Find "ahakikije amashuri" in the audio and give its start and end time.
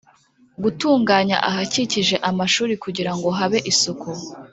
1.49-2.73